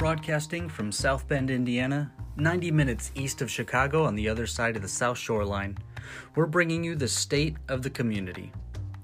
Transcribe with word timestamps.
Broadcasting 0.00 0.70
from 0.70 0.90
South 0.90 1.28
Bend, 1.28 1.50
Indiana, 1.50 2.10
90 2.36 2.70
minutes 2.70 3.12
east 3.14 3.42
of 3.42 3.50
Chicago 3.50 4.06
on 4.06 4.14
the 4.14 4.30
other 4.30 4.46
side 4.46 4.74
of 4.74 4.80
the 4.80 4.88
South 4.88 5.18
Shore 5.18 5.44
Line, 5.44 5.76
we're 6.34 6.46
bringing 6.46 6.82
you 6.82 6.94
the 6.96 7.06
state 7.06 7.58
of 7.68 7.82
the 7.82 7.90
community, 7.90 8.50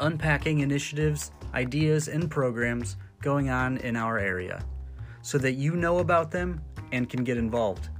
unpacking 0.00 0.60
initiatives, 0.60 1.30
ideas, 1.52 2.08
and 2.08 2.30
programs 2.30 2.96
going 3.20 3.50
on 3.50 3.76
in 3.76 3.96
our 3.96 4.18
area 4.18 4.64
so 5.20 5.36
that 5.36 5.52
you 5.52 5.76
know 5.76 5.98
about 5.98 6.30
them 6.30 6.58
and 6.90 7.10
can 7.10 7.22
get 7.22 7.36
involved. 7.36 7.90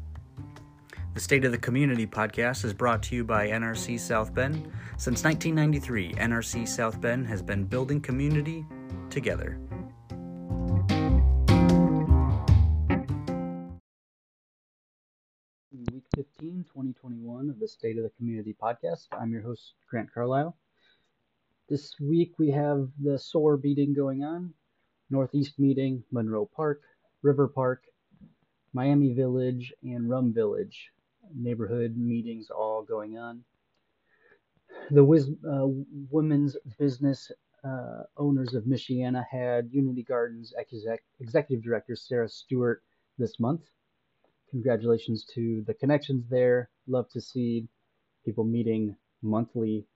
The 1.12 1.20
State 1.20 1.44
of 1.44 1.52
the 1.52 1.58
Community 1.58 2.06
podcast 2.06 2.64
is 2.64 2.72
brought 2.72 3.02
to 3.02 3.14
you 3.14 3.22
by 3.22 3.48
NRC 3.48 4.00
South 4.00 4.32
Bend. 4.32 4.72
Since 4.96 5.24
1993, 5.24 6.14
NRC 6.14 6.66
South 6.66 6.98
Bend 7.02 7.26
has 7.26 7.42
been 7.42 7.64
building 7.64 8.00
community 8.00 8.64
together. 9.10 9.58
Week 15.78 16.02
15, 16.16 16.64
2021 16.64 17.50
of 17.50 17.60
the 17.60 17.68
State 17.68 17.98
of 17.98 18.02
the 18.02 18.10
Community 18.16 18.52
podcast. 18.60 19.06
I'm 19.12 19.30
your 19.30 19.42
host, 19.42 19.74
Grant 19.88 20.12
Carlisle. 20.12 20.56
This 21.68 21.94
week 22.00 22.32
we 22.36 22.50
have 22.50 22.88
the 23.00 23.16
SOAR 23.16 23.58
meeting 23.58 23.94
going 23.94 24.24
on, 24.24 24.52
Northeast 25.08 25.56
meeting, 25.56 26.02
Monroe 26.10 26.50
Park, 26.52 26.82
River 27.22 27.46
Park, 27.46 27.84
Miami 28.72 29.14
Village, 29.14 29.72
and 29.84 30.10
Rum 30.10 30.32
Village. 30.34 30.90
Neighborhood 31.32 31.96
meetings 31.96 32.50
all 32.50 32.82
going 32.82 33.16
on. 33.16 33.44
The 34.90 35.04
Wiz, 35.04 35.30
uh, 35.48 35.68
Women's 36.10 36.56
Business 36.76 37.30
uh, 37.62 38.02
Owners 38.16 38.54
of 38.54 38.64
Michiana 38.64 39.24
had 39.30 39.68
Unity 39.70 40.02
Gardens 40.02 40.52
exec- 40.58 41.04
Executive 41.20 41.62
Director 41.62 41.94
Sarah 41.94 42.28
Stewart 42.28 42.82
this 43.16 43.38
month 43.38 43.62
congratulations 44.50 45.24
to 45.34 45.62
the 45.66 45.74
connections 45.74 46.24
there. 46.30 46.70
Love 46.86 47.08
to 47.10 47.20
see 47.20 47.66
people 48.24 48.44
meeting 48.44 48.96
monthly, 49.22 49.86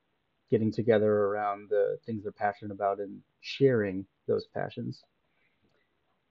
getting 0.50 0.72
together 0.72 1.11
around 1.11 1.69
the 1.69 1.98
things 2.05 2.22
they're 2.22 2.33
passionate 2.33 2.73
about 2.73 2.98
and 2.98 3.20
sharing 3.41 4.06
those 4.27 4.47
passions. 4.55 5.03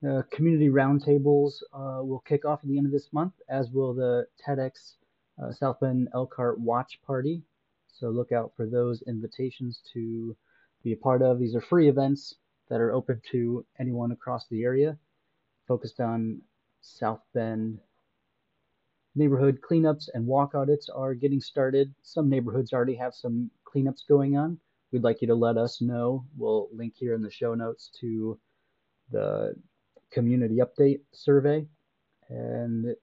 Uh, 0.07 0.23
community 0.31 0.69
roundtables 0.69 1.61
uh, 1.73 2.03
will 2.03 2.23
kick 2.27 2.43
off 2.43 2.59
at 2.63 2.69
the 2.69 2.77
end 2.77 2.87
of 2.87 2.91
this 2.91 3.13
month, 3.13 3.33
as 3.49 3.69
will 3.69 3.93
the 3.93 4.25
TEDx 4.45 4.95
uh, 5.41 5.51
South 5.51 5.79
Bend 5.79 6.07
Elkhart 6.13 6.59
Watch 6.59 6.99
Party. 7.05 7.43
So 7.87 8.09
look 8.09 8.31
out 8.31 8.51
for 8.55 8.65
those 8.65 9.03
invitations 9.03 9.81
to 9.93 10.35
be 10.83 10.93
a 10.93 10.97
part 10.97 11.21
of. 11.21 11.39
These 11.39 11.55
are 11.55 11.61
free 11.61 11.87
events 11.87 12.35
that 12.69 12.81
are 12.81 12.93
open 12.93 13.21
to 13.31 13.65
anyone 13.79 14.11
across 14.11 14.47
the 14.47 14.63
area, 14.63 14.97
focused 15.67 15.99
on 15.99 16.41
South 16.81 17.21
Bend 17.33 17.79
Neighborhood 19.15 19.59
cleanups 19.61 20.07
and 20.13 20.25
walk 20.25 20.55
audits 20.55 20.89
are 20.89 21.13
getting 21.13 21.41
started. 21.41 21.93
Some 22.01 22.29
neighborhoods 22.29 22.71
already 22.71 22.95
have 22.95 23.13
some 23.13 23.51
cleanups 23.65 24.07
going 24.07 24.37
on. 24.37 24.57
We'd 24.91 25.03
like 25.03 25.21
you 25.21 25.27
to 25.27 25.35
let 25.35 25.57
us 25.57 25.81
know. 25.81 26.25
We'll 26.37 26.69
link 26.71 26.93
here 26.97 27.13
in 27.13 27.21
the 27.21 27.29
show 27.29 27.53
notes 27.53 27.91
to 27.99 28.39
the 29.11 29.55
community 30.11 30.57
update 30.57 31.01
survey. 31.11 31.67
And 32.29 32.95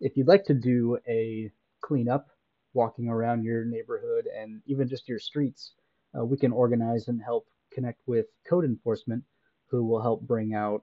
if 0.00 0.16
you'd 0.16 0.28
like 0.28 0.44
to 0.44 0.54
do 0.54 0.98
a 1.08 1.50
cleanup, 1.80 2.28
walking 2.72 3.08
around 3.08 3.42
your 3.42 3.64
neighborhood 3.64 4.26
and 4.26 4.60
even 4.66 4.88
just 4.88 5.08
your 5.08 5.18
streets, 5.18 5.72
uh, 6.16 6.24
we 6.24 6.36
can 6.36 6.52
organize 6.52 7.08
and 7.08 7.22
help 7.22 7.46
connect 7.72 8.00
with 8.06 8.26
code 8.48 8.64
enforcement 8.64 9.24
who 9.66 9.84
will 9.84 10.00
help 10.00 10.20
bring 10.22 10.54
out 10.54 10.82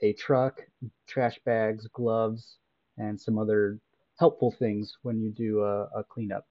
a 0.00 0.12
truck, 0.14 0.60
trash 1.06 1.38
bags, 1.44 1.86
gloves, 1.92 2.58
and 2.98 3.20
some 3.20 3.38
other 3.38 3.78
helpful 4.18 4.50
things 4.50 4.98
when 5.02 5.20
you 5.20 5.30
do 5.30 5.62
a, 5.62 5.84
a 5.96 6.04
cleanup. 6.04 6.46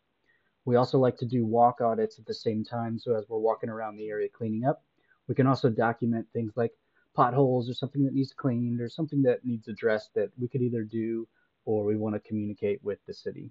We 0.66 0.76
also 0.76 0.98
like 0.98 1.18
to 1.18 1.26
do 1.26 1.46
walk 1.46 1.80
audits 1.82 2.20
at 2.20 2.26
the 2.26 2.34
same 2.34 2.64
time. 2.64 3.00
So 3.00 3.16
as 3.16 3.26
we're 3.30 3.38
walking 3.40 3.70
around 3.70 3.96
the 3.96 4.10
area 4.10 4.28
cleaning 4.30 4.66
up, 4.66 4.84
we 5.28 5.36
can 5.36 5.48
also 5.48 5.70
document 5.70 6.26
things 6.34 6.54
like 6.56 6.72
potholes 7.14 7.70
or 7.70 7.74
something 7.74 8.04
that 8.06 8.14
needs 8.14 8.34
cleaned 8.34 8.82
or 8.82 8.90
something 8.90 9.22
that 9.24 9.46
needs 9.46 9.68
addressed 9.68 10.14
that 10.16 10.30
we 10.40 10.48
could 10.48 10.62
either 10.62 10.84
do 10.84 11.28
or 11.66 11.84
we 11.84 11.98
want 11.98 12.16
to 12.16 12.28
communicate 12.28 12.84
with 12.84 13.00
the 13.06 13.14
city. 13.14 13.50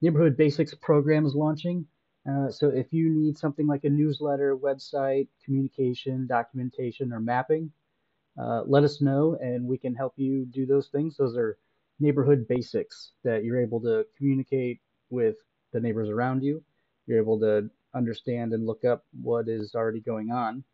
Neighborhood 0.00 0.36
Basics 0.36 0.74
program 0.74 1.24
is 1.24 1.34
launching. 1.34 1.86
Uh, 2.28 2.50
so 2.50 2.68
if 2.68 2.92
you 2.92 3.08
need 3.08 3.38
something 3.38 3.66
like 3.66 3.84
a 3.84 3.90
newsletter, 3.90 4.56
website, 4.56 5.28
communication, 5.44 6.26
documentation, 6.26 7.12
or 7.12 7.20
mapping, 7.20 7.70
uh, 8.40 8.62
let 8.66 8.84
us 8.84 9.00
know 9.00 9.36
and 9.40 9.66
we 9.66 9.78
can 9.78 9.94
help 9.94 10.14
you 10.16 10.46
do 10.46 10.66
those 10.66 10.88
things. 10.88 11.16
Those 11.16 11.36
are 11.36 11.58
neighborhood 12.00 12.46
basics 12.48 13.12
that 13.24 13.44
you're 13.44 13.60
able 13.60 13.80
to 13.80 14.04
communicate 14.16 14.80
with 15.10 15.36
the 15.72 15.80
neighbors 15.80 16.08
around 16.08 16.42
you. 16.42 16.62
You're 17.06 17.20
able 17.20 17.38
to 17.40 17.70
understand 17.94 18.52
and 18.52 18.66
look 18.66 18.84
up 18.84 19.04
what 19.22 19.48
is 19.48 19.74
already 19.74 20.00
going 20.00 20.30
on 20.30 20.64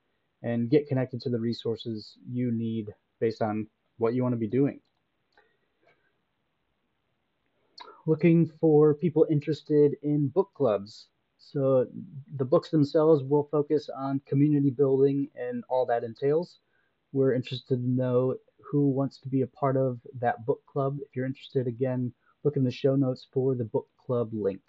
and 0.43 0.71
get 0.71 0.87
connected 0.87 1.21
to 1.23 1.31
the 1.31 1.39
resources 1.41 2.17
you 2.31 2.53
need 2.53 2.95
based 3.21 3.43
on 3.43 3.67
what 3.99 4.15
you 4.15 4.23
want 4.23 4.33
to 4.35 4.39
be 4.39 4.47
doing. 4.47 4.81
Looking 8.07 8.47
for 8.61 8.95
people 8.95 9.27
interested 9.29 9.97
in 10.03 10.29
book 10.29 10.51
clubs. 10.55 11.09
So 11.39 11.87
the 12.37 12.45
books 12.45 12.71
themselves 12.71 13.23
will 13.23 13.49
focus 13.51 13.91
on 13.95 14.21
community 14.27 14.71
building 14.71 15.29
and 15.37 15.65
all 15.69 15.85
that 15.87 16.05
entails. 16.05 16.61
We're 17.13 17.35
interested 17.35 17.77
to 17.77 17.89
know 17.89 18.37
who 18.61 18.89
wants 18.91 19.19
to 19.21 19.29
be 19.29 19.43
a 19.43 19.47
part 19.47 19.77
of 19.77 19.99
that 20.21 20.45
book 20.45 20.61
club. 20.67 20.99
If 21.01 21.17
you're 21.17 21.27
interested, 21.27 21.67
again, 21.67 22.13
look 22.45 22.57
in 22.57 22.65
the 22.65 22.71
show 22.71 22.97
notes 22.97 23.27
for 23.33 23.55
the 23.55 23.65
book 23.65 23.89
club 23.99 24.31
link. 24.33 24.61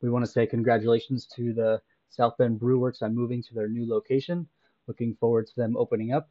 We 0.00 0.10
want 0.10 0.24
to 0.24 0.30
say 0.30 0.46
congratulations 0.46 1.26
to 1.36 1.52
the 1.52 1.82
South 2.08 2.36
Bend 2.38 2.58
Brew 2.58 2.78
Werks 2.78 3.02
on 3.02 3.14
moving 3.14 3.42
to 3.42 3.54
their 3.54 3.68
new 3.68 3.88
location. 3.88 4.48
Looking 4.86 5.14
forward 5.16 5.46
to 5.48 5.56
them 5.56 5.76
opening 5.76 6.12
up 6.12 6.30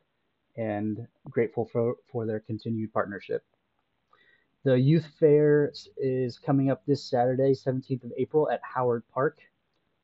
and 0.56 1.08
grateful 1.30 1.70
for, 1.72 1.96
for 2.12 2.26
their 2.26 2.40
continued 2.40 2.92
partnership. 2.92 3.44
The 4.64 4.80
youth 4.80 5.06
fair 5.20 5.72
is 5.98 6.40
coming 6.40 6.72
up 6.72 6.84
this 6.86 7.04
Saturday, 7.04 7.54
17th 7.54 8.04
of 8.04 8.12
April 8.18 8.50
at 8.50 8.60
Howard 8.64 9.04
Park. 9.14 9.40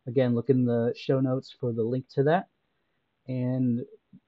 Again, 0.06 0.36
look 0.36 0.50
in 0.50 0.66
the 0.66 0.94
show 0.96 1.19
notes 1.19 1.56
for 1.59 1.74
the 1.74 1.84
link 1.84 2.08
to 2.09 2.24
that. 2.24 2.50
And 3.28 3.84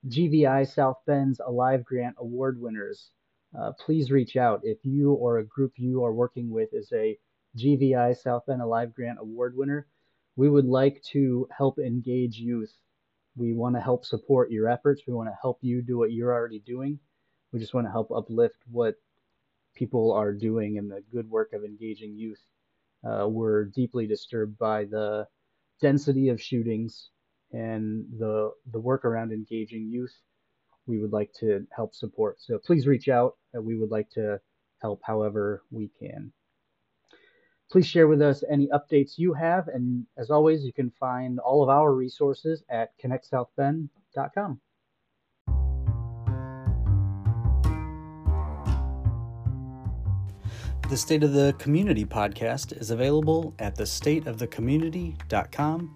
GVI 0.07 0.68
South 0.68 0.97
Bend's 1.06 1.40
Alive 1.40 1.84
Grant 1.84 2.16
Award 2.19 2.59
winners, 2.59 3.12
uh, 3.57 3.72
please 3.79 4.12
reach 4.12 4.35
out. 4.35 4.62
If 4.63 4.79
you 4.84 5.13
or 5.13 5.38
a 5.38 5.46
group 5.46 5.73
you 5.78 6.03
are 6.03 6.13
working 6.13 6.50
with 6.50 6.73
is 6.73 6.91
a 6.94 7.18
GVI 7.57 8.18
South 8.18 8.46
Bend 8.46 8.62
Alive 8.62 8.94
Grant 8.94 9.19
Award 9.19 9.56
winner, 9.56 9.88
we 10.35 10.50
would 10.50 10.66
like 10.66 11.01
to 11.12 11.47
help 11.56 11.79
engage 11.79 12.38
youth. 12.38 12.73
We 13.38 13.53
want 13.53 13.75
to 13.75 13.81
help 13.81 14.06
support 14.06 14.51
your 14.51 14.69
efforts. 14.69 15.03
We 15.07 15.13
want 15.13 15.29
to 15.29 15.38
help 15.41 15.59
you 15.62 15.81
do 15.81 15.97
what 15.97 16.12
you're 16.12 16.34
already 16.34 16.59
doing. 16.59 17.00
We 17.52 17.59
just 17.59 17.73
want 17.73 17.88
to 17.88 17.91
help 17.91 18.12
uplift 18.12 18.57
what 18.69 18.96
people 19.75 20.12
are 20.12 20.34
doing 20.34 20.78
and 20.78 20.90
the 20.90 21.03
good 21.12 21.29
work 21.29 21.53
of 21.53 21.63
engaging 21.63 22.16
youth. 22.16 22.41
Uh, 23.03 23.28
we're 23.28 23.66
deeply 23.66 24.07
disturbed 24.07 24.57
by 24.57 24.85
the 24.85 25.28
density 25.81 26.29
of 26.29 26.41
shootings 26.41 27.09
and 27.56 28.06
the 28.20 28.52
the 28.74 28.80
work 28.80 29.06
around 29.06 29.32
engaging 29.32 29.90
youth 29.90 30.14
we 30.88 31.00
would 31.00 31.12
like 31.12 31.32
to 31.40 31.66
help 31.76 31.96
support. 31.96 32.40
So 32.40 32.60
please 32.60 32.86
reach 32.86 33.08
out. 33.08 33.38
We 33.54 33.76
would 33.78 33.92
like 33.92 34.10
to 34.12 34.40
help 34.82 35.02
however 35.04 35.64
we 35.72 35.90
can. 36.00 36.32
Please 37.72 37.88
share 37.88 38.08
with 38.08 38.22
us 38.22 38.44
any 38.52 38.68
updates 38.68 39.14
you 39.18 39.34
have. 39.34 39.68
And 39.68 40.06
as 40.18 40.30
always, 40.30 40.64
you 40.64 40.72
can 40.72 40.92
find 41.00 41.40
all 41.40 41.64
of 41.64 41.70
our 41.70 41.92
resources 41.94 42.62
at 42.70 42.90
connectsouthbend.com. 43.03 44.62
The 50.88 50.97
State 50.97 51.24
of 51.24 51.34
the 51.34 51.56
Community 51.58 52.06
podcast 52.06 52.79
is 52.79 52.91
available 52.91 53.56
at 53.58 53.76
thestateofthecommunity.com 53.76 55.96